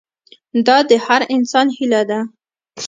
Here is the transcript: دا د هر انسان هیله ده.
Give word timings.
دا 0.67 0.77
د 0.89 0.91
هر 1.05 1.21
انسان 1.35 1.67
هیله 1.77 2.01
ده. 2.09 2.19